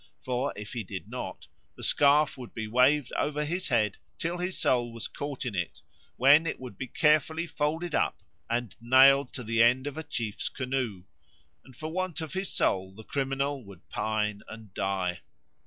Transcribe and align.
For 0.23 0.51
if 0.55 0.73
he 0.73 0.83
did 0.83 1.07
not, 1.07 1.47
the 1.77 1.83
scarf 1.83 2.35
would 2.35 2.55
be 2.55 2.67
waved 2.67 3.13
over 3.19 3.45
his 3.45 3.67
head 3.67 3.97
till 4.17 4.39
his 4.39 4.57
soul 4.57 4.91
was 4.91 5.07
caught 5.07 5.45
in 5.45 5.53
it, 5.53 5.83
when 6.17 6.47
it 6.47 6.59
would 6.59 6.75
be 6.75 6.87
carefully 6.87 7.45
folded 7.45 7.93
up 7.93 8.23
and 8.49 8.75
nailed 8.81 9.31
to 9.33 9.43
the 9.43 9.61
end 9.61 9.85
of 9.85 9.99
a 9.99 10.03
chief's 10.03 10.49
canoe; 10.49 11.03
and 11.63 11.75
for 11.75 11.91
want 11.91 12.19
of 12.19 12.33
his 12.33 12.51
soul 12.51 12.91
the 12.95 13.03
criminal 13.03 13.63
would 13.63 13.87
pine 13.89 14.41
and 14.49 14.73
die. 14.73 15.19